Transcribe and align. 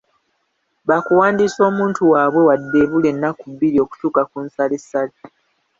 Bakuwandiisa 0.89 1.59
omuntu 1.69 2.01
waabwe 2.11 2.41
wadde 2.47 2.77
ebula 2.83 3.07
ennaku 3.13 3.43
bbiri 3.53 3.77
okutuuka 3.85 4.21
ku 4.29 4.37
nsalessale, 4.45 5.15